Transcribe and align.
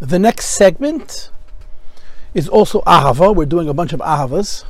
The 0.00 0.18
next 0.18 0.46
segment 0.46 1.30
is 2.34 2.46
also 2.46 2.82
Ahava. 2.82 3.34
We're 3.34 3.46
doing 3.46 3.70
a 3.70 3.74
bunch 3.74 3.94
of 3.94 4.00
Ahavas. 4.00 4.64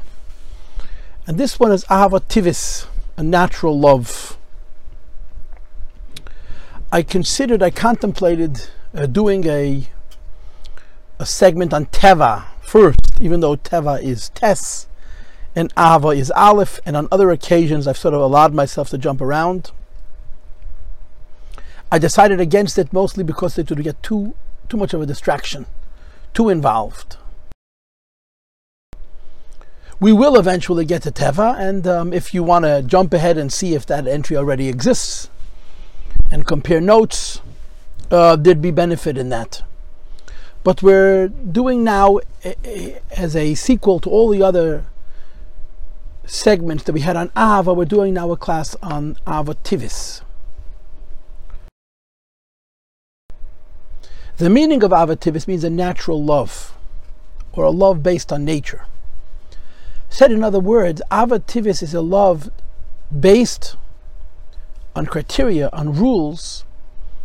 And 1.26 1.38
this 1.38 1.58
one 1.58 1.72
is 1.72 1.84
Ahava 1.86 2.20
Tivis, 2.20 2.86
a 3.16 3.24
natural 3.24 3.76
love. 3.76 4.36
I 6.92 7.02
considered, 7.02 7.64
I 7.64 7.70
contemplated 7.70 8.68
uh, 8.94 9.06
doing 9.06 9.44
a, 9.48 9.88
a 11.18 11.26
segment 11.26 11.74
on 11.74 11.86
Teva 11.86 12.44
first, 12.60 13.18
even 13.20 13.40
though 13.40 13.56
Teva 13.56 14.00
is 14.00 14.28
Tes 14.28 14.86
and 15.54 15.72
Ava 15.78 16.08
is 16.08 16.30
Aleph, 16.32 16.80
and 16.84 16.96
on 16.96 17.08
other 17.10 17.30
occasions 17.30 17.86
I've 17.86 17.98
sort 17.98 18.14
of 18.14 18.20
allowed 18.20 18.54
myself 18.54 18.90
to 18.90 18.98
jump 18.98 19.20
around. 19.20 19.70
I 21.90 21.98
decided 21.98 22.40
against 22.40 22.78
it 22.78 22.92
mostly 22.92 23.22
because 23.22 23.56
it 23.58 23.70
would 23.70 23.82
get 23.82 24.02
too 24.02 24.34
too 24.68 24.76
much 24.76 24.94
of 24.94 25.00
a 25.00 25.06
distraction, 25.06 25.66
too 26.32 26.48
involved. 26.48 27.16
We 30.00 30.12
will 30.12 30.36
eventually 30.36 30.84
get 30.84 31.02
to 31.02 31.12
Teva, 31.12 31.56
and 31.58 31.86
um, 31.86 32.12
if 32.12 32.34
you 32.34 32.42
want 32.42 32.64
to 32.64 32.82
jump 32.82 33.14
ahead 33.14 33.38
and 33.38 33.52
see 33.52 33.74
if 33.74 33.86
that 33.86 34.06
entry 34.06 34.36
already 34.36 34.68
exists 34.68 35.30
and 36.30 36.46
compare 36.46 36.80
notes, 36.80 37.40
uh, 38.10 38.36
there'd 38.36 38.60
be 38.60 38.70
benefit 38.70 39.16
in 39.16 39.28
that. 39.28 39.62
But 40.64 40.82
we're 40.82 41.28
doing 41.28 41.84
now 41.84 42.18
a, 42.44 42.56
a, 42.64 43.00
as 43.16 43.36
a 43.36 43.54
sequel 43.54 44.00
to 44.00 44.10
all 44.10 44.30
the 44.30 44.42
other 44.42 44.84
segments 46.26 46.84
that 46.84 46.92
we 46.92 47.00
had 47.00 47.16
on 47.16 47.30
Ava, 47.36 47.72
we're 47.74 47.84
doing 47.84 48.14
now 48.14 48.30
a 48.32 48.36
class 48.36 48.76
on 48.82 49.16
Ava 49.26 49.54
Tivis. 49.56 50.22
The 54.36 54.50
meaning 54.50 54.82
of 54.82 54.90
avativis 54.90 55.46
means 55.46 55.62
a 55.62 55.70
natural 55.70 56.22
love, 56.22 56.74
or 57.52 57.64
a 57.64 57.70
love 57.70 58.02
based 58.02 58.32
on 58.32 58.44
nature. 58.44 58.86
Said 60.08 60.32
in 60.32 60.42
other 60.42 60.60
words, 60.60 61.00
avativis 61.10 61.82
is 61.82 61.94
a 61.94 62.00
love 62.00 62.50
based 63.16 63.76
on 64.96 65.06
criteria, 65.06 65.70
on 65.72 65.94
rules 65.94 66.64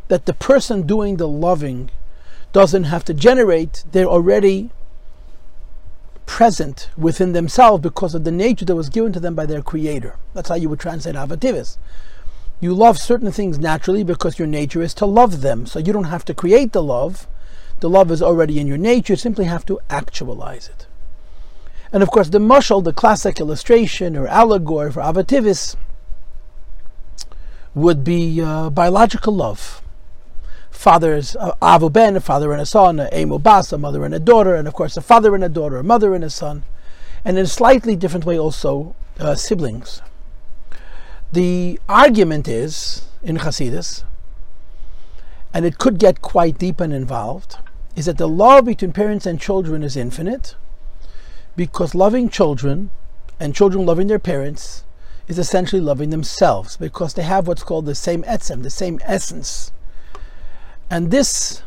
that 0.08 0.25
the 0.25 0.33
person 0.33 0.86
doing 0.86 1.17
the 1.17 1.27
loving 1.27 1.89
doesn't 2.52 2.86
have 2.86 3.03
to 3.05 3.14
generate. 3.14 3.83
They're 3.92 4.05
already 4.05 4.72
present 6.30 6.91
within 6.95 7.33
themselves 7.33 7.81
because 7.81 8.13
of 8.13 8.23
the 8.23 8.31
nature 8.31 8.63
that 8.63 8.75
was 8.75 8.88
given 8.88 9.11
to 9.11 9.19
them 9.19 9.33
by 9.33 9.47
their 9.47 9.63
creator. 9.63 10.16
That's 10.36 10.47
how 10.49 10.55
you 10.55 10.69
would 10.69 10.80
translate 10.80 11.16
avativis. 11.16 11.77
You 12.61 12.71
love 12.75 12.99
certain 12.99 13.31
things 13.31 13.58
naturally 13.58 14.03
because 14.03 14.38
your 14.38 14.47
nature 14.47 14.83
is 14.83 14.94
to 14.95 15.08
love 15.08 15.41
them. 15.41 15.66
So 15.66 15.80
you 15.80 15.91
don't 15.91 16.03
have 16.03 16.23
to 16.25 16.36
create 16.36 16.71
the 16.71 16.83
love. 16.83 17.27
The 17.80 17.89
love 17.89 18.11
is 18.11 18.21
already 18.21 18.59
in 18.59 18.67
your 18.67 18.77
nature. 18.77 19.13
You 19.13 19.17
simply 19.17 19.45
have 19.45 19.66
to 19.66 19.80
actualize 19.89 20.69
it. 20.69 20.86
And 21.91 22.03
of 22.03 22.11
course, 22.11 22.30
the 22.30 22.38
mushal, 22.38 22.83
the 22.83 22.93
classic 22.93 23.39
illustration 23.39 24.16
or 24.16 24.27
allegory 24.27 24.91
for 24.91 25.02
avativis, 25.02 25.75
would 27.73 28.03
be 28.03 28.39
uh, 28.39 28.69
biological 28.69 29.33
love. 29.33 29.81
Fathers, 30.80 31.35
uh, 31.35 31.55
avu 31.61 31.91
ben, 31.91 32.16
a 32.16 32.22
father 32.22 32.53
and 32.53 32.61
a 32.61 32.66
son, 32.66 33.02
a 33.02 33.09
emu 33.13 33.38
bas, 33.38 33.73
a 33.73 33.77
mother 33.77 34.05
and 34.05 34.16
a 34.16 34.19
daughter, 34.19 34.55
and 34.55 34.66
of 34.66 34.73
course 34.73 34.95
a 34.95 35.02
father 35.02 35.36
and 35.36 35.44
a 35.44 35.49
daughter, 35.49 35.75
a 35.75 35.83
mother 35.83 36.16
and 36.16 36.23
a 36.23 36.30
son, 36.30 36.63
and 37.25 37.38
in 37.38 37.44
a 37.44 37.47
slightly 37.47 37.97
different 37.97 38.25
way 38.25 38.39
also 38.39 38.95
uh, 39.19 39.36
siblings. 39.36 40.02
The 41.33 41.81
argument 41.89 42.47
is 42.47 43.09
in 43.21 43.39
Hasidus, 43.39 44.05
and 45.53 45.66
it 45.66 45.80
could 45.80 45.99
get 45.99 46.21
quite 46.21 46.58
deep 46.58 46.80
and 46.80 46.93
involved, 46.93 47.58
is 47.97 48.05
that 48.05 48.17
the 48.17 48.30
love 48.30 48.64
between 48.64 48.93
parents 48.93 49.25
and 49.25 49.37
children 49.37 49.83
is 49.83 49.98
infinite 49.98 50.55
because 51.58 51.93
loving 51.93 52.30
children 52.30 52.89
and 53.37 53.54
children 53.54 53.86
loving 53.86 54.08
their 54.08 54.17
parents 54.17 54.86
is 55.27 55.37
essentially 55.37 55.81
loving 55.81 56.09
themselves 56.09 56.77
because 56.77 57.15
they 57.15 57.23
have 57.23 57.49
what's 57.49 57.64
called 57.64 57.86
the 57.86 57.93
same 57.93 58.23
etzem, 58.23 58.64
the 58.64 58.70
same 58.70 58.98
essence. 59.04 59.73
And 60.89 61.11
this 61.11 61.64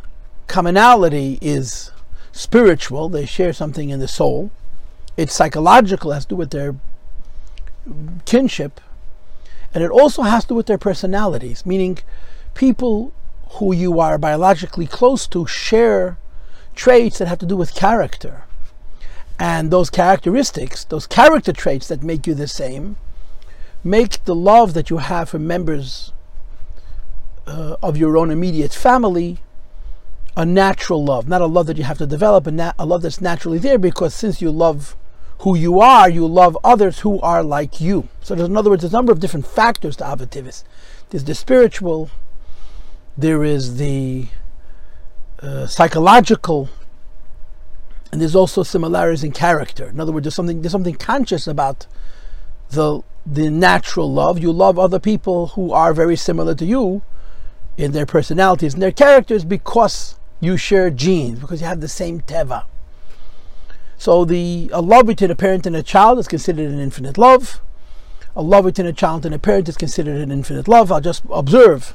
commonality 0.48 1.38
is 1.40 1.90
spiritual, 2.32 3.08
they 3.08 3.26
share 3.26 3.52
something 3.52 3.90
in 3.90 4.00
the 4.00 4.08
soul. 4.08 4.50
It's 5.16 5.34
psychological, 5.34 6.10
it 6.10 6.14
has 6.14 6.24
to 6.24 6.30
do 6.30 6.36
with 6.36 6.50
their 6.50 6.74
kinship 8.24 8.80
and 9.74 9.82
it 9.82 9.90
also 9.90 10.22
has 10.22 10.44
to 10.44 10.48
do 10.48 10.54
with 10.54 10.66
their 10.66 10.78
personalities, 10.78 11.64
meaning 11.64 11.98
people 12.54 13.12
who 13.52 13.72
you 13.74 14.00
are 14.00 14.18
biologically 14.18 14.86
close 14.86 15.26
to 15.28 15.46
share 15.46 16.18
traits 16.74 17.18
that 17.18 17.28
have 17.28 17.38
to 17.38 17.46
do 17.46 17.56
with 17.56 17.74
character. 17.74 18.44
And 19.38 19.70
those 19.70 19.90
characteristics, 19.90 20.84
those 20.84 21.06
character 21.06 21.52
traits 21.52 21.88
that 21.88 22.02
make 22.02 22.26
you 22.26 22.34
the 22.34 22.48
same, 22.48 22.96
make 23.82 24.24
the 24.24 24.34
love 24.34 24.74
that 24.74 24.90
you 24.90 24.98
have 24.98 25.30
for 25.30 25.38
members 25.38 26.12
uh, 27.46 27.76
of 27.82 27.96
your 27.96 28.16
own 28.16 28.30
immediate 28.30 28.72
family 28.72 29.38
a 30.36 30.44
natural 30.46 31.04
love, 31.04 31.28
not 31.28 31.40
a 31.42 31.46
love 31.46 31.66
that 31.66 31.76
you 31.76 31.84
have 31.84 31.98
to 31.98 32.06
develop, 32.06 32.46
nat- 32.46 32.74
a 32.78 32.86
love 32.86 33.02
that's 33.02 33.20
naturally 33.20 33.58
there 33.58 33.78
because 33.78 34.14
since 34.14 34.40
you 34.40 34.50
love 34.50 34.96
who 35.40 35.56
you 35.56 35.80
are, 35.80 36.08
you 36.08 36.26
love 36.26 36.56
others 36.64 37.00
who 37.00 37.20
are 37.20 37.42
like 37.42 37.80
you. 37.80 38.08
So, 38.22 38.34
in 38.34 38.56
other 38.56 38.70
words, 38.70 38.82
there's 38.82 38.94
a 38.94 38.96
number 38.96 39.12
of 39.12 39.20
different 39.20 39.46
factors 39.46 39.96
to 39.96 40.04
avativis. 40.04 40.64
There's 41.10 41.24
the 41.24 41.34
spiritual, 41.34 42.10
there 43.16 43.44
is 43.44 43.76
the 43.76 44.28
uh, 45.40 45.66
psychological, 45.66 46.70
and 48.10 48.20
there's 48.20 48.36
also 48.36 48.62
similarities 48.62 49.24
in 49.24 49.32
character. 49.32 49.88
In 49.88 50.00
other 50.00 50.12
words, 50.12 50.24
there's 50.24 50.34
something 50.34 50.62
there's 50.62 50.72
something 50.72 50.94
conscious 50.94 51.46
about 51.46 51.86
the 52.70 53.02
the 53.26 53.50
natural 53.50 54.10
love. 54.10 54.38
You 54.38 54.52
love 54.52 54.78
other 54.78 55.00
people 55.00 55.48
who 55.48 55.72
are 55.72 55.92
very 55.92 56.16
similar 56.16 56.54
to 56.54 56.64
you 56.64 57.02
in 57.76 57.92
their 57.92 58.06
personalities 58.06 58.74
and 58.74 58.82
their 58.82 58.92
characters 58.92 59.44
because 59.44 60.16
you 60.40 60.56
share 60.56 60.90
genes, 60.90 61.38
because 61.38 61.60
you 61.60 61.66
have 61.66 61.80
the 61.80 61.88
same 61.88 62.20
teva. 62.20 62.64
So 63.96 64.24
the 64.24 64.68
a 64.72 64.82
love 64.82 65.06
between 65.06 65.30
a 65.30 65.36
parent 65.36 65.66
and 65.66 65.76
a 65.76 65.82
child 65.82 66.18
is 66.18 66.26
considered 66.26 66.70
an 66.70 66.80
infinite 66.80 67.16
love. 67.16 67.60
A 68.34 68.42
love 68.42 68.64
between 68.64 68.86
a 68.86 68.92
child 68.92 69.24
and 69.24 69.34
a 69.34 69.38
parent 69.38 69.68
is 69.68 69.76
considered 69.76 70.20
an 70.20 70.32
infinite 70.32 70.66
love. 70.66 70.90
I'll 70.90 71.00
just 71.00 71.22
observe 71.30 71.94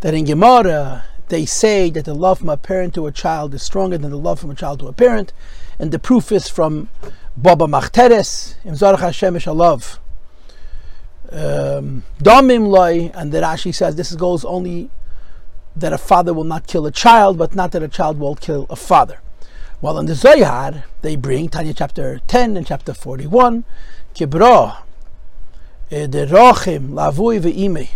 that 0.00 0.14
in 0.14 0.24
Gemara 0.24 1.04
they 1.28 1.44
say 1.46 1.90
that 1.90 2.04
the 2.04 2.14
love 2.14 2.38
from 2.38 2.48
a 2.48 2.56
parent 2.56 2.94
to 2.94 3.06
a 3.06 3.12
child 3.12 3.54
is 3.54 3.62
stronger 3.62 3.98
than 3.98 4.10
the 4.10 4.16
love 4.16 4.40
from 4.40 4.50
a 4.50 4.54
child 4.54 4.80
to 4.80 4.86
a 4.86 4.92
parent, 4.92 5.32
and 5.78 5.90
the 5.90 5.98
proof 5.98 6.30
is 6.32 6.48
from 6.48 6.88
Baba 7.36 7.66
Machteres, 7.66 8.56
Im 8.64 8.74
Zarach 8.74 9.00
Hashem 9.00 9.38
love. 9.56 9.98
Um, 11.30 12.04
loy, 12.22 13.10
and 13.14 13.32
the 13.32 13.40
Rashi 13.40 13.74
says 13.74 13.96
this 13.96 14.14
goes 14.14 14.44
only 14.44 14.90
that 15.76 15.92
a 15.92 15.98
father 15.98 16.34
will 16.34 16.44
not 16.44 16.66
kill 16.66 16.86
a 16.86 16.90
child, 16.90 17.38
but 17.38 17.54
not 17.54 17.72
that 17.72 17.82
a 17.82 17.88
child 17.88 18.18
will 18.18 18.34
kill 18.34 18.66
a 18.68 18.76
father. 18.76 19.20
While 19.80 19.98
in 19.98 20.06
the 20.06 20.14
Zohar, 20.14 20.84
they 21.00 21.16
bring 21.16 21.48
Tanya 21.48 21.74
chapter 21.74 22.20
10 22.28 22.56
and 22.56 22.66
chapter 22.66 22.94
41, 22.94 23.64
Kibro, 24.14 24.76
eh, 25.90 26.06
the 26.06 26.26
Rochim, 26.26 26.90
Lavui 26.90 27.40
ve'imei, 27.40 27.88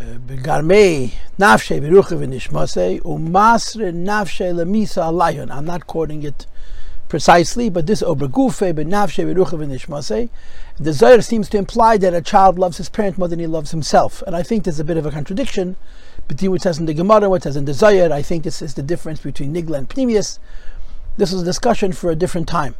eh, 0.00 0.18
Begarmei, 0.18 1.12
Nafshe, 1.38 1.80
Beruche 1.80 2.18
v'nishmasei, 2.18 3.00
Umasre, 3.00 3.92
Nafshe, 3.92 4.52
Lemisa, 4.52 5.10
Alayon. 5.10 5.50
I'm 5.50 5.64
not 5.64 5.86
quoting 5.86 6.22
it 6.24 6.46
precisely, 7.08 7.70
but 7.70 7.86
this 7.86 8.02
Obergufe, 8.02 8.74
Benafshe, 8.74 9.24
Beruche 9.24 9.58
v'nishmasei, 9.58 10.28
the 10.78 10.92
Zohar 10.92 11.20
seems 11.22 11.48
to 11.50 11.58
imply 11.58 11.96
that 11.96 12.14
a 12.14 12.20
child 12.20 12.58
loves 12.58 12.78
his 12.78 12.88
parent 12.88 13.16
more 13.16 13.28
than 13.28 13.38
he 13.38 13.46
loves 13.46 13.70
himself. 13.70 14.22
And 14.26 14.34
I 14.34 14.42
think 14.42 14.64
there's 14.64 14.80
a 14.80 14.84
bit 14.84 14.96
of 14.96 15.06
a 15.06 15.10
contradiction 15.10 15.76
between 16.28 16.50
what 16.50 16.62
says 16.62 16.78
in 16.78 16.86
the 16.86 16.94
Gemara 16.94 17.28
what 17.28 17.42
says 17.42 17.56
in 17.56 17.64
the 17.64 17.74
Zohar. 17.74 18.12
I 18.12 18.22
think 18.22 18.44
this 18.44 18.62
is 18.62 18.74
the 18.74 18.82
difference 18.82 19.20
between 19.20 19.54
Nigla 19.54 19.78
and 19.78 19.88
Pnimius. 19.88 20.38
This 21.16 21.32
is 21.32 21.42
a 21.42 21.44
discussion 21.44 21.92
for 21.92 22.10
a 22.10 22.16
different 22.16 22.48
time. 22.48 22.74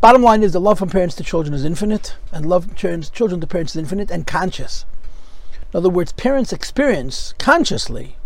Bottom 0.00 0.22
line 0.22 0.42
is 0.42 0.52
the 0.52 0.60
love 0.60 0.78
from 0.78 0.90
parents 0.90 1.14
to 1.16 1.24
children 1.24 1.54
is 1.54 1.64
infinite, 1.64 2.16
and 2.32 2.46
love 2.46 2.64
from 2.64 2.74
children 2.74 3.40
to 3.40 3.46
parents 3.46 3.74
is 3.74 3.78
infinite 3.78 4.10
and 4.10 4.26
conscious. 4.26 4.84
In 5.72 5.78
other 5.78 5.90
words, 5.90 6.12
parents 6.12 6.52
experience 6.52 7.34
consciously 7.38 8.16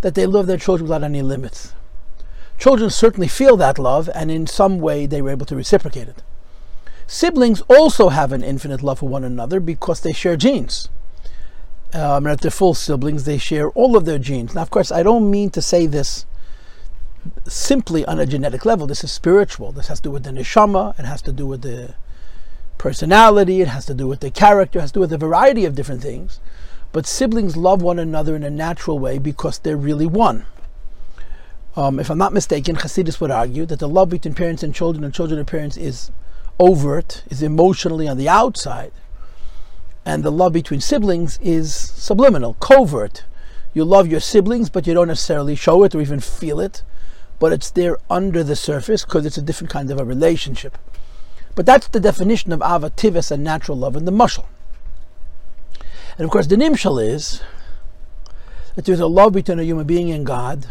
that 0.00 0.14
they 0.14 0.26
love 0.26 0.46
their 0.46 0.58
children 0.58 0.88
without 0.88 1.04
any 1.04 1.22
limits. 1.22 1.72
Children 2.58 2.90
certainly 2.90 3.28
feel 3.28 3.56
that 3.56 3.78
love, 3.78 4.10
and 4.14 4.30
in 4.30 4.46
some 4.46 4.80
way 4.80 5.06
they 5.06 5.22
were 5.22 5.30
able 5.30 5.46
to 5.46 5.56
reciprocate 5.56 6.08
it. 6.08 6.22
Siblings 7.06 7.62
also 7.62 8.10
have 8.10 8.32
an 8.32 8.42
infinite 8.42 8.82
love 8.82 8.98
for 8.98 9.08
one 9.08 9.24
another 9.24 9.60
because 9.60 10.00
they 10.00 10.12
share 10.12 10.36
genes 10.36 10.88
um, 11.94 12.26
and 12.26 12.34
if 12.34 12.40
they're 12.40 12.50
full 12.50 12.74
siblings, 12.74 13.24
they 13.24 13.38
share 13.38 13.70
all 13.70 13.96
of 13.96 14.04
their 14.04 14.18
genes. 14.18 14.54
Now, 14.54 14.62
of 14.62 14.70
course, 14.70 14.92
I 14.92 15.02
don't 15.02 15.30
mean 15.30 15.50
to 15.50 15.62
say 15.62 15.86
this 15.86 16.26
simply 17.46 18.04
on 18.04 18.18
a 18.18 18.26
genetic 18.26 18.64
level. 18.64 18.86
This 18.86 19.04
is 19.04 19.12
spiritual. 19.12 19.72
This 19.72 19.88
has 19.88 20.00
to 20.00 20.04
do 20.04 20.10
with 20.10 20.24
the 20.24 20.30
neshama. 20.30 20.98
It 20.98 21.04
has 21.04 21.22
to 21.22 21.32
do 21.32 21.46
with 21.46 21.62
the 21.62 21.94
personality, 22.78 23.60
it 23.60 23.68
has 23.68 23.84
to 23.86 23.94
do 23.94 24.06
with 24.06 24.20
the 24.20 24.30
character, 24.30 24.78
it 24.78 24.82
has 24.82 24.92
to 24.92 24.94
do 24.94 25.00
with 25.00 25.12
a 25.12 25.18
variety 25.18 25.64
of 25.64 25.74
different 25.74 26.00
things. 26.00 26.40
But 26.92 27.06
siblings 27.06 27.56
love 27.56 27.82
one 27.82 27.98
another 27.98 28.34
in 28.34 28.42
a 28.42 28.50
natural 28.50 28.98
way 28.98 29.18
because 29.18 29.58
they're 29.58 29.76
really 29.76 30.06
one. 30.06 30.46
Um, 31.76 32.00
if 32.00 32.10
I'm 32.10 32.18
not 32.18 32.32
mistaken, 32.32 32.76
Hasidus 32.76 33.20
would 33.20 33.30
argue 33.30 33.66
that 33.66 33.78
the 33.78 33.88
love 33.88 34.08
between 34.08 34.34
parents 34.34 34.62
and 34.62 34.74
children 34.74 35.04
and 35.04 35.12
children 35.12 35.38
and 35.38 35.46
parents 35.46 35.76
is 35.76 36.10
overt, 36.58 37.24
is 37.28 37.42
emotionally 37.42 38.08
on 38.08 38.16
the 38.16 38.28
outside, 38.28 38.92
and 40.08 40.24
the 40.24 40.32
love 40.32 40.54
between 40.54 40.80
siblings 40.80 41.38
is 41.42 41.74
subliminal, 41.74 42.54
covert. 42.54 43.24
You 43.74 43.84
love 43.84 44.08
your 44.08 44.20
siblings, 44.20 44.70
but 44.70 44.86
you 44.86 44.94
don't 44.94 45.08
necessarily 45.08 45.54
show 45.54 45.84
it 45.84 45.94
or 45.94 46.00
even 46.00 46.18
feel 46.18 46.60
it, 46.60 46.82
but 47.38 47.52
it's 47.52 47.70
there 47.70 47.98
under 48.08 48.42
the 48.42 48.56
surface 48.56 49.04
because 49.04 49.26
it's 49.26 49.36
a 49.36 49.42
different 49.42 49.70
kind 49.70 49.90
of 49.90 50.00
a 50.00 50.06
relationship. 50.06 50.78
But 51.54 51.66
that's 51.66 51.88
the 51.88 52.00
definition 52.00 52.52
of 52.52 52.62
ava 52.62 52.88
tivis 52.88 53.30
and 53.30 53.44
natural 53.44 53.76
love 53.76 53.96
in 53.96 54.06
the 54.06 54.10
mushal. 54.10 54.46
And 56.16 56.24
of 56.24 56.30
course, 56.30 56.46
the 56.46 56.56
nimshal 56.56 57.06
is 57.06 57.42
that 58.76 58.86
there's 58.86 59.00
a 59.00 59.06
love 59.06 59.34
between 59.34 59.58
a 59.58 59.62
human 59.62 59.86
being 59.86 60.10
and 60.10 60.24
God 60.24 60.68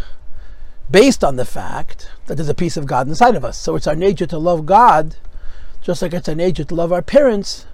based 0.90 1.24
on 1.24 1.36
the 1.36 1.46
fact 1.46 2.10
that 2.26 2.38
there's 2.38 2.50
a 2.50 2.56
piece 2.56 2.76
of 2.76 2.88
God 2.88 3.08
inside 3.08 3.36
of 3.36 3.46
us. 3.46 3.60
So 3.60 3.76
it's 3.76 3.86
our 3.86 3.96
nature 3.96 4.26
to 4.26 4.40
love 4.40 4.66
God, 4.66 5.16
just 5.84 6.02
like 6.02 6.16
it's 6.16 6.28
our 6.28 6.34
nature 6.34 6.64
to 6.64 6.74
love 6.74 6.92
our 6.92 7.04
parents, 7.04 7.67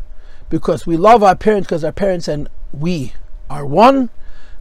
because 0.53 0.85
we 0.85 0.95
love 0.95 1.23
our 1.23 1.35
parents 1.35 1.65
because 1.65 1.83
our 1.83 1.91
parents 1.91 2.27
and 2.27 2.47
we 2.71 3.13
are 3.49 3.65
one. 3.65 4.11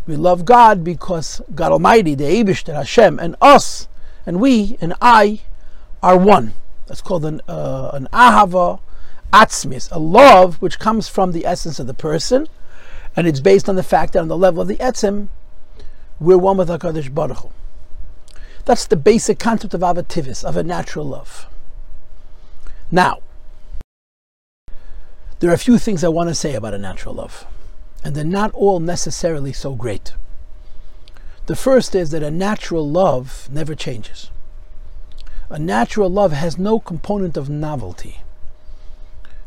We 0.07 0.17
love 0.17 0.47
God 0.47 0.83
because 0.83 1.43
God 1.55 1.71
Almighty, 1.71 2.15
the 2.15 2.25
Eibishter, 2.25 2.73
Hashem, 2.73 3.19
and 3.19 3.37
us, 3.43 3.89
and 4.25 4.41
we, 4.41 4.79
and 4.81 4.95
I, 5.03 5.41
are 6.03 6.17
one. 6.17 6.55
That's 6.87 7.03
called 7.03 7.27
an, 7.27 7.43
uh, 7.47 7.91
an 7.93 8.09
ahava 8.11 8.81
atzmis, 9.35 9.93
a 9.93 9.99
love 9.99 10.63
which 10.63 10.79
comes 10.79 11.09
from 11.09 11.33
the 11.33 11.45
essence 11.45 11.79
of 11.79 11.87
the 11.87 11.93
person, 11.93 12.49
and 13.15 13.27
it's 13.27 13.41
based 13.41 13.69
on 13.69 13.77
the 13.77 13.83
fact 13.83 14.15
that 14.15 14.21
on 14.21 14.29
the 14.29 14.39
level 14.39 14.63
of 14.63 14.69
the 14.69 14.79
etzem, 14.79 15.29
we're 16.19 16.39
one 16.39 16.57
with 16.57 16.71
HaKadosh 16.71 17.13
Baruch 17.13 17.41
Hu. 17.41 17.51
That's 18.65 18.87
the 18.87 18.97
basic 18.97 19.39
concept 19.39 19.75
of 19.75 19.83
avativis, 19.83 20.43
of 20.43 20.57
a 20.57 20.63
natural 20.63 21.05
love. 21.05 21.49
Now, 22.91 23.19
there 25.43 25.51
are 25.51 25.55
a 25.55 25.59
few 25.59 25.77
things 25.77 26.05
I 26.05 26.09
want 26.09 26.29
to 26.29 26.37
say 26.37 26.55
about 26.55 26.73
a 26.73 26.79
natural 26.79 27.17
love, 27.17 27.47
and 28.05 28.15
they're 28.15 28.23
not 28.23 28.53
all 28.53 28.79
necessarily 28.79 29.53
so 29.53 29.75
great. 29.75 30.13
The 31.47 31.57
first 31.57 31.97
is 31.97 32.13
that 32.13 32.23
a 32.23 32.31
natural 32.31 32.89
love 32.89 33.49
never 33.51 33.75
changes. 33.75 34.31
A 35.51 35.59
natural 35.59 36.09
love 36.09 36.31
has 36.31 36.59
no 36.59 36.79
component 36.79 37.37
of 37.37 37.51
novelty. 37.51 38.21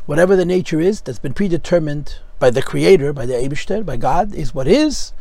Whatever 0.04 0.36
the 0.36 0.44
nature 0.44 0.82
is 0.82 1.00
that's 1.00 1.18
been 1.18 1.32
predetermined 1.32 2.16
by 2.38 2.50
the 2.50 2.60
Creator, 2.60 3.14
by 3.14 3.24
the 3.24 3.32
Eibishter, 3.32 3.82
by 3.82 3.96
God, 3.96 4.34
is 4.34 4.54
what 4.54 4.68
is, 4.68 5.14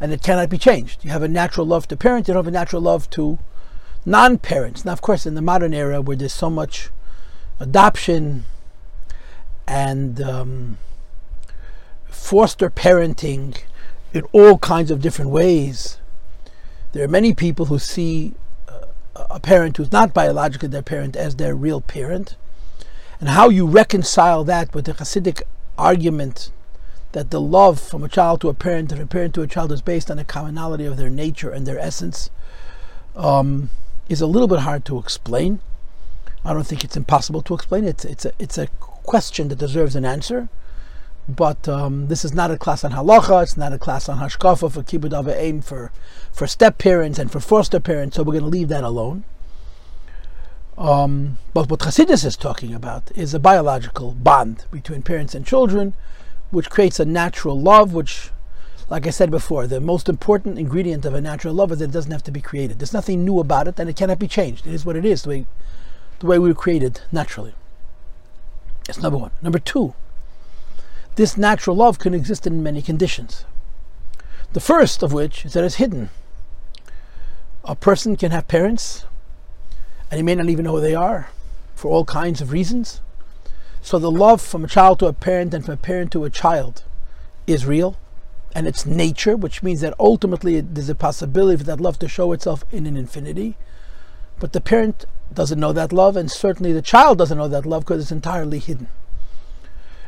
and 0.00 0.14
it 0.14 0.22
cannot 0.22 0.48
be 0.48 0.56
changed. 0.56 1.04
You 1.04 1.10
have 1.10 1.22
a 1.22 1.28
natural 1.28 1.66
love 1.66 1.86
to 1.88 1.96
parents, 1.98 2.28
you 2.28 2.32
don't 2.32 2.46
have 2.46 2.54
a 2.54 2.58
natural 2.58 2.80
love 2.80 3.10
to 3.10 3.38
non 4.06 4.38
parents. 4.38 4.82
Now, 4.82 4.92
of 4.92 5.02
course, 5.02 5.26
in 5.26 5.34
the 5.34 5.42
modern 5.42 5.74
era 5.74 6.00
where 6.00 6.16
there's 6.16 6.32
so 6.32 6.48
much 6.48 6.88
adoption 7.60 8.46
and 9.66 10.20
um, 10.20 10.78
foster 12.06 12.70
parenting 12.70 13.62
in 14.12 14.22
all 14.32 14.58
kinds 14.58 14.90
of 14.90 15.00
different 15.00 15.30
ways, 15.30 15.98
there 16.92 17.04
are 17.04 17.08
many 17.08 17.34
people 17.34 17.66
who 17.66 17.78
see 17.78 18.34
a 19.30 19.40
parent 19.40 19.76
who's 19.76 19.92
not 19.92 20.14
biologically 20.14 20.68
their 20.68 20.82
parent 20.82 21.16
as 21.16 21.36
their 21.36 21.54
real 21.54 21.80
parent. 21.80 22.36
And 23.20 23.30
how 23.30 23.48
you 23.48 23.66
reconcile 23.66 24.44
that 24.44 24.74
with 24.74 24.86
the 24.86 24.94
Hasidic 24.94 25.42
argument 25.78 26.50
that 27.12 27.30
the 27.30 27.40
love 27.40 27.80
from 27.80 28.02
a 28.02 28.08
child 28.08 28.40
to 28.40 28.48
a 28.48 28.54
parent 28.54 28.90
and 28.90 29.00
a 29.00 29.06
parent 29.06 29.34
to 29.34 29.42
a 29.42 29.46
child 29.46 29.70
is 29.70 29.82
based 29.82 30.10
on 30.10 30.18
a 30.18 30.24
commonality 30.24 30.86
of 30.86 30.96
their 30.96 31.10
nature 31.10 31.50
and 31.50 31.66
their 31.66 31.78
essence 31.78 32.30
um, 33.14 33.70
is 34.08 34.20
a 34.20 34.26
little 34.26 34.48
bit 34.48 34.60
hard 34.60 34.84
to 34.86 34.98
explain. 34.98 35.60
I 36.44 36.52
don't 36.52 36.66
think 36.66 36.84
it's 36.84 36.96
impossible 36.96 37.42
to 37.42 37.54
explain. 37.54 37.84
It's 37.84 38.04
it's 38.04 38.24
a 38.24 38.32
it's 38.38 38.58
a 38.58 38.66
question 39.04 39.48
that 39.48 39.58
deserves 39.58 39.96
an 39.96 40.04
answer. 40.04 40.48
But 41.28 41.68
um, 41.68 42.08
this 42.08 42.24
is 42.24 42.34
not 42.34 42.50
a 42.50 42.58
class 42.58 42.82
on 42.84 42.92
halacha. 42.92 43.44
It's 43.44 43.56
not 43.56 43.72
a 43.72 43.78
class 43.78 44.08
on 44.08 44.18
hashkafa 44.18 44.72
for 44.72 44.82
kibbud 44.82 45.32
aim 45.36 45.62
for 45.62 45.92
for 46.32 46.46
step 46.46 46.78
parents 46.78 47.18
and 47.18 47.30
for 47.30 47.38
foster 47.38 47.78
parents. 47.78 48.16
So 48.16 48.22
we're 48.22 48.32
going 48.32 48.44
to 48.44 48.48
leave 48.48 48.68
that 48.68 48.82
alone. 48.82 49.24
Um, 50.78 51.38
but 51.52 51.70
what 51.70 51.80
Chassidus 51.80 52.24
is 52.24 52.36
talking 52.36 52.74
about 52.74 53.12
is 53.14 53.34
a 53.34 53.38
biological 53.38 54.12
bond 54.12 54.64
between 54.70 55.02
parents 55.02 55.34
and 55.34 55.46
children, 55.46 55.94
which 56.50 56.70
creates 56.70 56.98
a 56.98 57.04
natural 57.04 57.60
love, 57.60 57.92
which, 57.92 58.30
like 58.88 59.06
I 59.06 59.10
said 59.10 59.30
before, 59.30 59.66
the 59.66 59.80
most 59.80 60.08
important 60.08 60.58
ingredient 60.58 61.04
of 61.04 61.14
a 61.14 61.20
natural 61.20 61.54
love 61.54 61.72
is 61.72 61.78
that 61.78 61.90
it 61.90 61.92
doesn't 61.92 62.10
have 62.10 62.24
to 62.24 62.32
be 62.32 62.40
created. 62.40 62.78
There's 62.78 62.92
nothing 62.92 63.24
new 63.24 63.38
about 63.38 63.68
it, 63.68 63.78
and 63.78 63.88
it 63.88 63.96
cannot 63.96 64.18
be 64.18 64.26
changed. 64.26 64.66
It 64.66 64.74
is 64.74 64.84
what 64.84 64.96
it 64.96 65.04
is, 65.04 65.22
the 65.22 65.28
way, 65.28 65.46
the 66.20 66.26
way 66.26 66.38
we 66.38 66.48
were 66.48 66.54
created 66.54 67.02
naturally. 67.12 67.54
That's 68.86 69.00
number 69.00 69.18
one. 69.18 69.30
Number 69.40 69.58
two, 69.58 69.94
this 71.14 71.36
natural 71.36 71.76
love 71.76 71.98
can 71.98 72.14
exist 72.14 72.46
in 72.46 72.62
many 72.62 72.82
conditions. 72.82 73.44
The 74.52 74.60
first 74.60 75.02
of 75.02 75.12
which 75.12 75.44
is 75.44 75.52
that 75.54 75.64
it's 75.64 75.76
hidden. 75.76 76.10
A 77.64 77.76
person 77.76 78.16
can 78.16 78.32
have 78.32 78.48
parents, 78.48 79.04
and 80.10 80.18
he 80.18 80.22
may 80.22 80.34
not 80.34 80.48
even 80.48 80.64
know 80.64 80.76
who 80.76 80.80
they 80.80 80.94
are 80.94 81.30
for 81.74 81.90
all 81.90 82.04
kinds 82.04 82.40
of 82.40 82.52
reasons. 82.52 83.00
So 83.80 83.98
the 83.98 84.10
love 84.10 84.40
from 84.40 84.64
a 84.64 84.68
child 84.68 84.98
to 85.00 85.06
a 85.06 85.12
parent 85.12 85.54
and 85.54 85.64
from 85.64 85.74
a 85.74 85.78
parent 85.78 86.12
to 86.12 86.24
a 86.24 86.30
child 86.30 86.84
is 87.46 87.66
real 87.66 87.96
and 88.54 88.66
it's 88.66 88.86
nature, 88.86 89.36
which 89.36 89.62
means 89.62 89.80
that 89.80 89.94
ultimately 89.98 90.60
there's 90.60 90.88
a 90.88 90.94
possibility 90.94 91.56
for 91.56 91.64
that 91.64 91.80
love 91.80 91.98
to 92.00 92.08
show 92.08 92.32
itself 92.32 92.64
in 92.70 92.86
an 92.86 92.96
infinity. 92.96 93.56
But 94.38 94.52
the 94.52 94.60
parent 94.60 95.06
doesn't 95.34 95.60
know 95.60 95.72
that 95.72 95.92
love, 95.92 96.16
and 96.16 96.30
certainly 96.30 96.72
the 96.72 96.82
child 96.82 97.18
doesn't 97.18 97.38
know 97.38 97.48
that 97.48 97.66
love 97.66 97.84
because 97.84 98.02
it's 98.02 98.12
entirely 98.12 98.58
hidden. 98.58 98.88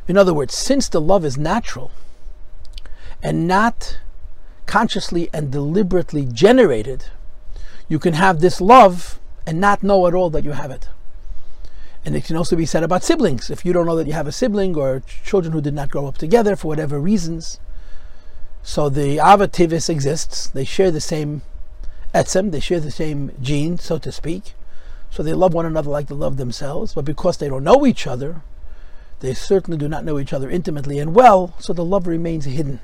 In 0.06 0.16
other 0.16 0.34
words, 0.34 0.54
since 0.54 0.88
the 0.88 1.00
love 1.00 1.24
is 1.24 1.38
natural 1.38 1.90
and 3.22 3.48
not 3.48 3.98
consciously 4.66 5.28
and 5.32 5.50
deliberately 5.50 6.24
generated, 6.24 7.06
you 7.88 7.98
can 7.98 8.14
have 8.14 8.40
this 8.40 8.60
love 8.60 9.18
and 9.46 9.60
not 9.60 9.82
know 9.82 10.06
at 10.06 10.14
all 10.14 10.30
that 10.30 10.44
you 10.44 10.52
have 10.52 10.70
it. 10.70 10.88
And 12.04 12.14
it 12.14 12.24
can 12.24 12.36
also 12.36 12.54
be 12.54 12.66
said 12.66 12.82
about 12.82 13.02
siblings. 13.02 13.48
If 13.48 13.64
you 13.64 13.72
don't 13.72 13.86
know 13.86 13.96
that 13.96 14.06
you 14.06 14.12
have 14.12 14.26
a 14.26 14.32
sibling 14.32 14.76
or 14.76 15.02
children 15.24 15.52
who 15.52 15.62
did 15.62 15.74
not 15.74 15.90
grow 15.90 16.06
up 16.06 16.18
together 16.18 16.54
for 16.54 16.68
whatever 16.68 17.00
reasons, 17.00 17.58
so 18.62 18.88
the 18.88 19.18
avativis 19.18 19.88
exists. 19.88 20.48
They 20.48 20.64
share 20.64 20.90
the 20.90 21.00
same 21.00 21.42
etzem, 22.14 22.50
they 22.50 22.60
share 22.60 22.80
the 22.80 22.90
same 22.90 23.32
gene, 23.40 23.78
so 23.78 23.98
to 23.98 24.12
speak. 24.12 24.54
So 25.14 25.22
they 25.22 25.32
love 25.32 25.54
one 25.54 25.64
another 25.64 25.90
like 25.90 26.08
they 26.08 26.14
love 26.16 26.38
themselves. 26.38 26.94
But 26.94 27.04
because 27.04 27.36
they 27.36 27.48
don't 27.48 27.62
know 27.62 27.86
each 27.86 28.04
other, 28.04 28.42
they 29.20 29.32
certainly 29.32 29.78
do 29.78 29.88
not 29.88 30.04
know 30.04 30.18
each 30.18 30.32
other 30.32 30.50
intimately 30.50 30.98
and 30.98 31.14
well, 31.14 31.54
so 31.60 31.72
the 31.72 31.84
love 31.84 32.08
remains 32.08 32.46
hidden. 32.46 32.80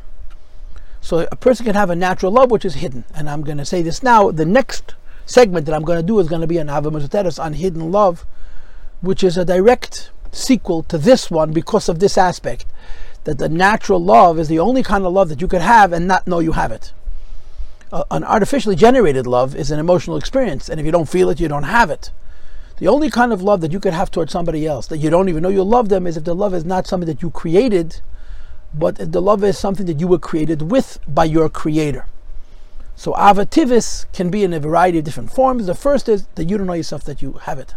So 1.00 1.26
a 1.32 1.34
person 1.34 1.66
can 1.66 1.74
have 1.74 1.90
a 1.90 1.96
natural 1.96 2.30
love 2.30 2.52
which 2.52 2.64
is 2.64 2.74
hidden. 2.74 3.04
And 3.16 3.28
I'm 3.28 3.42
going 3.42 3.58
to 3.58 3.64
say 3.64 3.82
this 3.82 4.00
now. 4.00 4.30
The 4.30 4.44
next 4.44 4.94
segment 5.26 5.66
that 5.66 5.74
I'm 5.74 5.82
going 5.82 5.98
to 5.98 6.06
do 6.06 6.20
is 6.20 6.28
going 6.28 6.40
to 6.40 6.46
be 6.46 6.58
an 6.58 6.70
Ava 6.70 6.90
on 7.40 7.54
hidden 7.54 7.90
love 7.90 8.24
which 9.00 9.24
is 9.24 9.36
a 9.36 9.44
direct 9.44 10.10
sequel 10.30 10.84
to 10.84 10.98
this 10.98 11.32
one 11.32 11.52
because 11.52 11.88
of 11.88 11.98
this 11.98 12.16
aspect 12.16 12.64
that 13.24 13.38
the 13.38 13.48
natural 13.48 13.98
love 13.98 14.38
is 14.38 14.46
the 14.46 14.60
only 14.60 14.84
kind 14.84 15.04
of 15.04 15.12
love 15.12 15.30
that 15.30 15.40
you 15.40 15.48
could 15.48 15.62
have 15.62 15.92
and 15.92 16.06
not 16.06 16.28
know 16.28 16.38
you 16.38 16.52
have 16.52 16.70
it. 16.70 16.92
Uh, 17.92 18.04
an 18.12 18.22
artificially 18.22 18.76
generated 18.76 19.26
love 19.26 19.56
is 19.56 19.72
an 19.72 19.80
emotional 19.80 20.16
experience, 20.16 20.68
and 20.68 20.78
if 20.78 20.86
you 20.86 20.92
don't 20.92 21.08
feel 21.08 21.28
it, 21.28 21.40
you 21.40 21.48
don't 21.48 21.64
have 21.64 21.90
it. 21.90 22.12
The 22.80 22.88
only 22.88 23.10
kind 23.10 23.30
of 23.30 23.42
love 23.42 23.60
that 23.60 23.72
you 23.72 23.78
could 23.78 23.92
have 23.92 24.10
towards 24.10 24.32
somebody 24.32 24.66
else 24.66 24.86
that 24.86 24.98
you 24.98 25.10
don't 25.10 25.28
even 25.28 25.42
know 25.42 25.50
you 25.50 25.62
love 25.62 25.90
them 25.90 26.06
is 26.06 26.16
if 26.16 26.24
the 26.24 26.34
love 26.34 26.54
is 26.54 26.64
not 26.64 26.86
something 26.86 27.06
that 27.06 27.20
you 27.20 27.30
created, 27.30 28.00
but 28.72 29.12
the 29.12 29.20
love 29.20 29.44
is 29.44 29.58
something 29.58 29.84
that 29.84 30.00
you 30.00 30.08
were 30.08 30.18
created 30.18 30.70
with 30.70 30.98
by 31.06 31.26
your 31.26 31.50
creator. 31.50 32.06
So 32.96 33.12
avativis 33.12 34.10
can 34.14 34.30
be 34.30 34.44
in 34.44 34.54
a 34.54 34.60
variety 34.60 34.98
of 34.98 35.04
different 35.04 35.30
forms. 35.30 35.66
The 35.66 35.74
first 35.74 36.08
is 36.08 36.26
that 36.36 36.48
you 36.48 36.56
don't 36.56 36.68
know 36.68 36.72
yourself 36.72 37.04
that 37.04 37.20
you 37.20 37.34
have 37.42 37.58
it. 37.58 37.74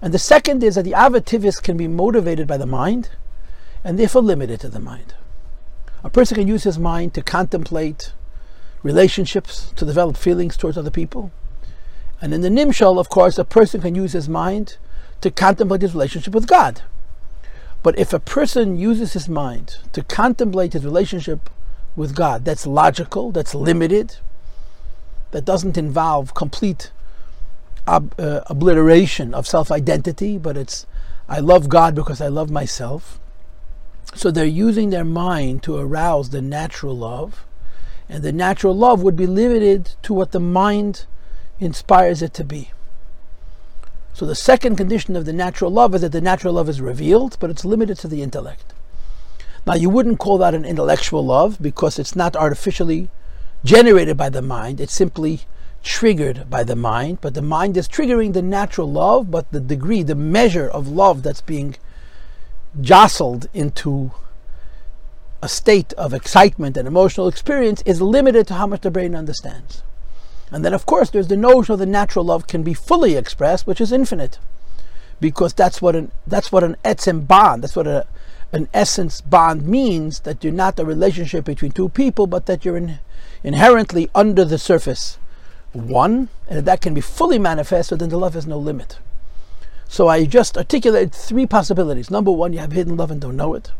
And 0.00 0.14
the 0.14 0.18
second 0.18 0.64
is 0.64 0.76
that 0.76 0.84
the 0.84 0.92
avativis 0.92 1.62
can 1.62 1.76
be 1.76 1.86
motivated 1.86 2.48
by 2.48 2.56
the 2.56 2.66
mind 2.66 3.10
and 3.84 3.98
therefore 3.98 4.22
limited 4.22 4.60
to 4.60 4.70
the 4.70 4.80
mind. 4.80 5.14
A 6.02 6.08
person 6.08 6.36
can 6.36 6.48
use 6.48 6.64
his 6.64 6.78
mind 6.78 7.12
to 7.12 7.22
contemplate 7.22 8.14
relationships, 8.82 9.70
to 9.76 9.84
develop 9.84 10.16
feelings 10.16 10.56
towards 10.56 10.78
other 10.78 10.90
people. 10.90 11.30
And 12.22 12.32
in 12.32 12.40
the 12.40 12.48
nimshal, 12.48 13.00
of 13.00 13.08
course, 13.08 13.36
a 13.36 13.44
person 13.44 13.80
can 13.80 13.96
use 13.96 14.12
his 14.12 14.28
mind 14.28 14.76
to 15.22 15.30
contemplate 15.30 15.82
his 15.82 15.92
relationship 15.92 16.32
with 16.32 16.46
God. 16.46 16.82
But 17.82 17.98
if 17.98 18.12
a 18.12 18.20
person 18.20 18.76
uses 18.76 19.12
his 19.12 19.28
mind 19.28 19.78
to 19.92 20.04
contemplate 20.04 20.72
his 20.72 20.84
relationship 20.84 21.50
with 21.96 22.14
God, 22.14 22.44
that's 22.44 22.64
logical, 22.64 23.32
that's 23.32 23.56
limited, 23.56 24.18
that 25.32 25.44
doesn't 25.44 25.76
involve 25.76 26.32
complete 26.32 26.92
ob, 27.88 28.14
uh, 28.20 28.42
obliteration 28.46 29.34
of 29.34 29.48
self 29.48 29.72
identity, 29.72 30.38
but 30.38 30.56
it's 30.56 30.86
I 31.28 31.40
love 31.40 31.68
God 31.68 31.96
because 31.96 32.20
I 32.20 32.28
love 32.28 32.52
myself. 32.52 33.18
So 34.14 34.30
they're 34.30 34.44
using 34.44 34.90
their 34.90 35.04
mind 35.04 35.64
to 35.64 35.76
arouse 35.76 36.30
the 36.30 36.42
natural 36.42 36.96
love, 36.96 37.44
and 38.08 38.22
the 38.22 38.32
natural 38.32 38.76
love 38.76 39.02
would 39.02 39.16
be 39.16 39.26
limited 39.26 39.96
to 40.02 40.14
what 40.14 40.30
the 40.30 40.40
mind 40.40 41.06
inspires 41.64 42.22
it 42.22 42.34
to 42.34 42.44
be. 42.44 42.70
So 44.14 44.26
the 44.26 44.34
second 44.34 44.76
condition 44.76 45.16
of 45.16 45.24
the 45.24 45.32
natural 45.32 45.70
love 45.70 45.94
is 45.94 46.02
that 46.02 46.12
the 46.12 46.20
natural 46.20 46.54
love 46.54 46.68
is 46.68 46.80
revealed, 46.80 47.36
but 47.40 47.50
it's 47.50 47.64
limited 47.64 47.98
to 47.98 48.08
the 48.08 48.22
intellect. 48.22 48.74
Now, 49.66 49.74
you 49.74 49.88
wouldn't 49.88 50.18
call 50.18 50.38
that 50.38 50.54
an 50.54 50.64
intellectual 50.64 51.24
love 51.24 51.58
because 51.60 51.98
it's 51.98 52.16
not 52.16 52.36
artificially 52.36 53.08
generated 53.64 54.16
by 54.16 54.28
the 54.28 54.42
mind, 54.42 54.80
it's 54.80 54.92
simply 54.92 55.42
triggered 55.84 56.50
by 56.50 56.64
the 56.64 56.76
mind, 56.76 57.18
but 57.20 57.34
the 57.34 57.42
mind 57.42 57.76
is 57.76 57.88
triggering 57.88 58.32
the 58.32 58.42
natural 58.42 58.90
love, 58.90 59.30
but 59.30 59.50
the 59.52 59.60
degree, 59.60 60.02
the 60.02 60.14
measure 60.14 60.68
of 60.68 60.88
love 60.88 61.22
that's 61.22 61.40
being 61.40 61.76
jostled 62.80 63.48
into 63.54 64.12
a 65.42 65.48
state 65.48 65.92
of 65.94 66.12
excitement 66.12 66.76
and 66.76 66.86
emotional 66.86 67.28
experience 67.28 67.82
is 67.84 68.00
limited 68.00 68.46
to 68.46 68.54
how 68.54 68.66
much 68.66 68.82
the 68.82 68.90
brain 68.90 69.14
understands. 69.14 69.82
And 70.52 70.64
then, 70.64 70.74
of 70.74 70.84
course, 70.84 71.08
there's 71.10 71.28
the 71.28 71.36
notion 71.36 71.72
of 71.72 71.78
the 71.78 71.86
natural 71.86 72.26
love 72.26 72.46
can 72.46 72.62
be 72.62 72.74
fully 72.74 73.16
expressed, 73.16 73.66
which 73.66 73.80
is 73.80 73.90
infinite, 73.90 74.38
because 75.18 75.54
that's 75.54 75.80
what 75.80 75.96
an 75.96 76.12
that's 76.26 76.52
what 76.52 76.62
an 76.62 76.76
etzem 76.84 77.26
bond, 77.26 77.64
that's 77.64 77.74
what 77.74 77.86
a 77.86 78.06
an 78.52 78.68
essence 78.74 79.22
bond 79.22 79.66
means 79.66 80.20
that 80.20 80.44
you're 80.44 80.52
not 80.52 80.78
a 80.78 80.84
relationship 80.84 81.46
between 81.46 81.72
two 81.72 81.88
people, 81.88 82.26
but 82.26 82.44
that 82.44 82.66
you're 82.66 82.76
in, 82.76 82.98
inherently 83.42 84.10
under 84.14 84.44
the 84.44 84.58
surface 84.58 85.16
one, 85.72 86.28
and 86.48 86.66
that 86.66 86.82
can 86.82 86.92
be 86.92 87.00
fully 87.00 87.38
manifested, 87.38 87.98
then 87.98 88.10
the 88.10 88.18
love 88.18 88.34
has 88.34 88.46
no 88.46 88.58
limit. 88.58 88.98
So 89.88 90.08
I 90.08 90.26
just 90.26 90.58
articulated 90.58 91.14
three 91.14 91.46
possibilities. 91.46 92.10
Number 92.10 92.30
one, 92.30 92.52
you 92.52 92.58
have 92.58 92.72
hidden 92.72 92.96
love 92.96 93.10
and 93.10 93.20
don't 93.20 93.36
know 93.36 93.54
it. 93.54 93.72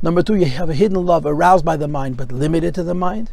Number 0.00 0.22
two, 0.22 0.34
you 0.36 0.46
have 0.46 0.70
a 0.70 0.74
hidden 0.74 1.04
love 1.04 1.26
aroused 1.26 1.64
by 1.64 1.76
the 1.76 1.86
mind 1.86 2.16
but 2.16 2.32
limited 2.32 2.74
to 2.76 2.82
the 2.82 2.94
mind. 2.94 3.30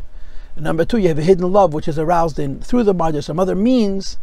And 0.56 0.64
number 0.66 0.86
two, 0.86 0.98
you 0.98 1.08
have 1.08 1.20
a 1.20 1.24
hidden 1.24 1.52
love 1.52 1.74
which 1.74 1.88
is 1.88 2.00
aroused 2.00 2.40
in 2.40 2.62
through 2.62 2.84
the 2.84 2.94
mind 2.94 3.16
or 3.16 3.22
some 3.22 3.40
other 3.40 3.56
means, 3.56 4.18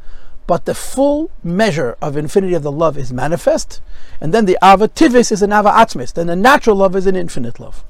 but 0.46 0.64
the 0.64 0.74
full 0.74 1.30
measure 1.42 1.96
of 2.00 2.16
infinity 2.16 2.54
of 2.54 2.62
the 2.62 2.72
love 2.72 2.96
is 2.96 3.12
manifest, 3.12 3.80
and 4.20 4.32
then 4.32 4.44
the 4.44 4.58
ava 4.62 4.88
tivis 4.88 5.32
is 5.32 5.42
an 5.42 5.52
ava 5.52 5.86
then 6.14 6.26
the 6.28 6.36
natural 6.36 6.76
love 6.76 6.94
is 6.94 7.06
an 7.06 7.16
infinite 7.16 7.58
love. 7.58 7.84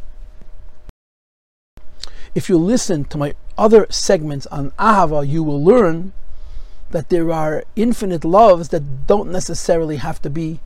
If 2.35 2.49
you 2.49 2.59
listen 2.59 3.05
to 3.07 3.19
my 3.19 3.35
other 3.57 3.87
segments 3.91 4.47
on 4.49 4.71
ahava, 4.73 5.27
you 5.27 5.43
will 5.43 5.63
learn 5.63 6.13
that 6.91 7.09
there 7.09 7.33
are 7.33 7.65
infinite 7.75 8.25
loves 8.25 8.69
that 8.69 9.07
don't 9.07 9.31
necessarily 9.31 9.97
have 9.97 10.21
to 10.23 10.31
be 10.31 10.61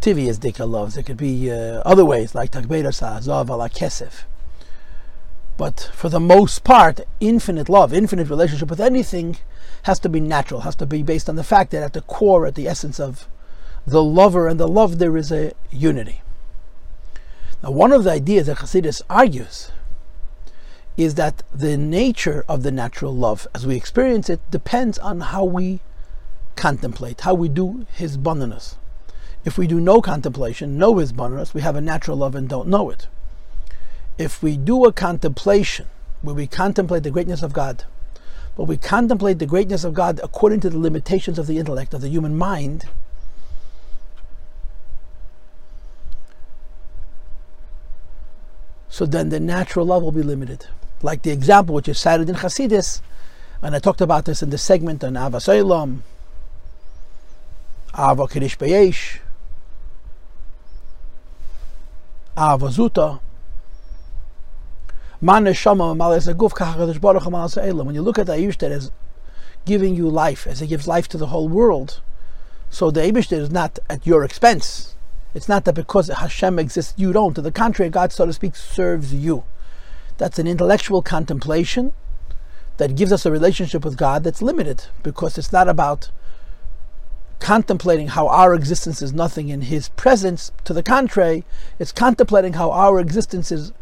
tivias 0.00 0.38
dika 0.38 0.68
loves. 0.68 0.96
It 0.96 1.04
could 1.04 1.16
be 1.16 1.50
uh, 1.50 1.82
other 1.84 2.04
ways, 2.04 2.34
like 2.34 2.52
takbeda 2.52 2.90
zav 2.90 3.48
ala 3.48 3.68
kesef. 3.68 4.24
But 5.60 5.90
for 5.92 6.08
the 6.08 6.18
most 6.18 6.64
part, 6.64 7.00
infinite 7.20 7.68
love, 7.68 7.92
infinite 7.92 8.30
relationship 8.30 8.70
with 8.70 8.80
anything 8.80 9.36
has 9.82 9.98
to 9.98 10.08
be 10.08 10.18
natural, 10.18 10.62
has 10.62 10.74
to 10.76 10.86
be 10.86 11.02
based 11.02 11.28
on 11.28 11.36
the 11.36 11.44
fact 11.44 11.70
that 11.72 11.82
at 11.82 11.92
the 11.92 12.00
core, 12.00 12.46
at 12.46 12.54
the 12.54 12.66
essence 12.66 12.98
of 12.98 13.28
the 13.86 14.02
lover 14.02 14.48
and 14.48 14.58
the 14.58 14.66
love, 14.66 14.98
there 14.98 15.18
is 15.18 15.30
a 15.30 15.52
unity. 15.70 16.22
Now, 17.62 17.72
one 17.72 17.92
of 17.92 18.04
the 18.04 18.10
ideas 18.10 18.46
that 18.46 18.56
Hasidus 18.56 19.02
argues 19.10 19.70
is 20.96 21.16
that 21.16 21.42
the 21.54 21.76
nature 21.76 22.42
of 22.48 22.62
the 22.62 22.72
natural 22.72 23.14
love, 23.14 23.46
as 23.54 23.66
we 23.66 23.76
experience 23.76 24.30
it, 24.30 24.40
depends 24.50 24.98
on 25.00 25.20
how 25.20 25.44
we 25.44 25.80
contemplate, 26.56 27.20
how 27.20 27.34
we 27.34 27.50
do 27.50 27.84
hisbonenus. 27.98 28.76
If 29.44 29.58
we 29.58 29.66
do 29.66 29.78
no 29.78 30.00
contemplation, 30.00 30.78
no 30.78 30.94
hisbonenus, 30.94 31.52
we 31.52 31.60
have 31.60 31.76
a 31.76 31.82
natural 31.82 32.16
love 32.16 32.34
and 32.34 32.48
don't 32.48 32.68
know 32.68 32.88
it. 32.88 33.08
If 34.20 34.42
we 34.42 34.58
do 34.58 34.84
a 34.84 34.92
contemplation 34.92 35.86
where 36.20 36.34
we 36.34 36.46
contemplate 36.46 37.04
the 37.04 37.10
greatness 37.10 37.42
of 37.42 37.54
God, 37.54 37.84
but 38.54 38.64
we 38.64 38.76
contemplate 38.76 39.38
the 39.38 39.46
greatness 39.46 39.82
of 39.82 39.94
God 39.94 40.20
according 40.22 40.60
to 40.60 40.68
the 40.68 40.78
limitations 40.78 41.38
of 41.38 41.46
the 41.46 41.56
intellect, 41.56 41.94
of 41.94 42.02
the 42.02 42.10
human 42.10 42.36
mind, 42.36 42.84
so 48.90 49.06
then 49.06 49.30
the 49.30 49.40
natural 49.40 49.86
love 49.86 50.02
will 50.02 50.12
be 50.12 50.22
limited. 50.22 50.66
Like 51.00 51.22
the 51.22 51.30
example 51.30 51.74
which 51.74 51.88
is 51.88 51.98
cited 51.98 52.28
in 52.28 52.34
Hasidus, 52.34 53.00
and 53.62 53.74
I 53.74 53.78
talked 53.78 54.02
about 54.02 54.26
this 54.26 54.42
in 54.42 54.50
the 54.50 54.58
segment 54.58 55.02
on 55.02 55.16
Ava 55.16 55.38
Soilam, 55.38 56.00
Ava 57.94 58.26
Kirish 58.26 59.20
Ava 62.36 62.66
Zuta, 62.66 63.20
when 65.20 65.44
you 65.44 65.52
look 68.02 68.18
at 68.18 68.26
the 68.26 68.32
Eibishter 68.32 68.70
as 68.70 68.90
giving 69.66 69.94
you 69.94 70.08
life, 70.08 70.46
as 70.46 70.62
it 70.62 70.68
gives 70.68 70.88
life 70.88 71.08
to 71.08 71.18
the 71.18 71.26
whole 71.26 71.48
world, 71.48 72.00
so 72.70 72.90
the 72.90 73.00
Eibishter 73.00 73.36
is 73.36 73.50
not 73.50 73.78
at 73.90 74.06
your 74.06 74.24
expense. 74.24 74.94
It's 75.34 75.48
not 75.48 75.64
that 75.64 75.74
because 75.74 76.08
Hashem 76.08 76.58
exists, 76.58 76.94
you 76.96 77.12
don't. 77.12 77.34
To 77.34 77.42
the 77.42 77.52
contrary, 77.52 77.90
God, 77.90 78.12
so 78.12 78.26
to 78.26 78.32
speak, 78.32 78.56
serves 78.56 79.12
you. 79.14 79.44
That's 80.18 80.38
an 80.38 80.46
intellectual 80.46 81.02
contemplation 81.02 81.92
that 82.78 82.96
gives 82.96 83.12
us 83.12 83.26
a 83.26 83.30
relationship 83.30 83.84
with 83.84 83.98
God 83.98 84.24
that's 84.24 84.40
limited 84.40 84.86
because 85.02 85.36
it's 85.36 85.52
not 85.52 85.68
about 85.68 86.10
contemplating 87.40 88.08
how 88.08 88.26
our 88.28 88.54
existence 88.54 89.02
is 89.02 89.12
nothing 89.12 89.48
in 89.50 89.62
His 89.62 89.90
presence. 89.90 90.50
To 90.64 90.72
the 90.72 90.82
contrary, 90.82 91.44
it's 91.78 91.92
contemplating 91.92 92.54
how 92.54 92.70
our 92.70 92.98
existence 92.98 93.52
is 93.52 93.72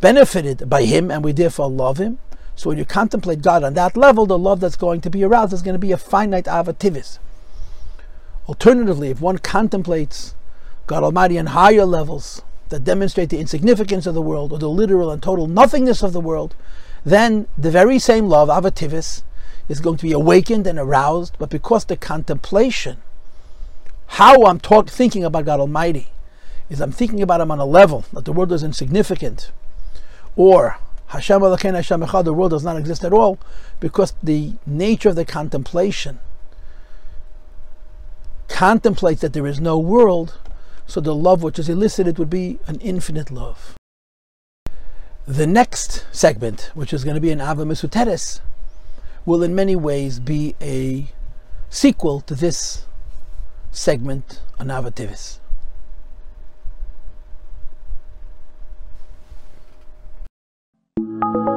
benefited 0.00 0.68
by 0.68 0.84
Him 0.84 1.10
and 1.10 1.24
we 1.24 1.32
therefore 1.32 1.70
love 1.70 1.98
Him. 1.98 2.18
So 2.54 2.70
when 2.70 2.78
you 2.78 2.84
contemplate 2.84 3.42
God 3.42 3.62
on 3.62 3.74
that 3.74 3.96
level, 3.96 4.26
the 4.26 4.38
love 4.38 4.60
that's 4.60 4.76
going 4.76 5.00
to 5.02 5.10
be 5.10 5.24
aroused 5.24 5.52
is 5.52 5.62
going 5.62 5.74
to 5.74 5.78
be 5.78 5.92
a 5.92 5.98
finite 5.98 6.46
avativis. 6.46 7.18
Alternatively, 8.48 9.10
if 9.10 9.20
one 9.20 9.38
contemplates 9.38 10.34
God 10.86 11.02
Almighty 11.02 11.38
on 11.38 11.46
higher 11.46 11.84
levels 11.84 12.42
that 12.68 12.84
demonstrate 12.84 13.30
the 13.30 13.38
insignificance 13.38 14.06
of 14.06 14.14
the 14.14 14.22
world 14.22 14.52
or 14.52 14.58
the 14.58 14.68
literal 14.68 15.10
and 15.10 15.22
total 15.22 15.46
nothingness 15.46 16.02
of 16.02 16.12
the 16.12 16.20
world, 16.20 16.54
then 17.04 17.46
the 17.58 17.70
very 17.70 17.98
same 17.98 18.28
love, 18.28 18.48
avativis, 18.48 19.22
is 19.68 19.80
going 19.80 19.96
to 19.96 20.02
be 20.02 20.12
awakened 20.12 20.66
and 20.66 20.78
aroused. 20.78 21.36
But 21.38 21.50
because 21.50 21.84
the 21.84 21.96
contemplation, 21.96 22.98
how 24.06 24.46
I'm 24.46 24.60
talk, 24.60 24.88
thinking 24.88 25.24
about 25.24 25.44
God 25.44 25.60
Almighty, 25.60 26.08
is 26.70 26.80
I'm 26.80 26.92
thinking 26.92 27.22
about 27.22 27.40
Him 27.40 27.50
on 27.50 27.58
a 27.58 27.64
level 27.64 28.04
that 28.12 28.24
the 28.24 28.32
world 28.32 28.52
is 28.52 28.62
insignificant, 28.62 29.50
or 30.36 30.78
Hashem 31.08 31.40
Elokein 31.40 31.74
Hashem 31.74 32.02
Echad, 32.02 32.24
the 32.24 32.32
world 32.32 32.50
does 32.50 32.64
not 32.64 32.76
exist 32.76 33.04
at 33.04 33.12
all, 33.12 33.38
because 33.80 34.14
the 34.22 34.52
nature 34.66 35.08
of 35.08 35.16
the 35.16 35.24
contemplation 35.24 36.20
contemplates 38.48 39.20
that 39.22 39.32
there 39.32 39.46
is 39.46 39.60
no 39.60 39.78
world, 39.78 40.38
so 40.86 41.00
the 41.00 41.14
love 41.14 41.42
which 41.42 41.58
is 41.58 41.68
elicited 41.68 42.18
would 42.18 42.30
be 42.30 42.58
an 42.66 42.80
infinite 42.80 43.30
love. 43.30 43.74
The 45.26 45.46
next 45.46 46.06
segment, 46.12 46.70
which 46.74 46.92
is 46.92 47.02
going 47.02 47.16
to 47.16 47.20
be 47.20 47.32
an 47.32 47.40
Ava 47.40 47.64
Mesuteres, 47.64 48.40
will 49.24 49.42
in 49.42 49.54
many 49.54 49.74
ways 49.74 50.20
be 50.20 50.54
a 50.60 51.08
sequel 51.68 52.20
to 52.22 52.34
this 52.34 52.86
segment 53.72 54.40
on 54.58 54.68
Avativis. 54.68 55.40
you. 60.98 61.55